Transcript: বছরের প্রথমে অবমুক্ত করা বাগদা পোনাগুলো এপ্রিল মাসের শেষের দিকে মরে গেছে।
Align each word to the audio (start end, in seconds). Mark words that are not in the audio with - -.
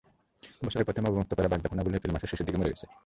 বছরের 0.63 0.87
প্রথমে 0.87 1.07
অবমুক্ত 1.09 1.31
করা 1.33 1.51
বাগদা 1.51 1.69
পোনাগুলো 1.69 1.95
এপ্রিল 1.95 2.13
মাসের 2.13 2.29
শেষের 2.31 2.45
দিকে 2.47 2.59
মরে 2.59 2.71
গেছে। 2.73 2.85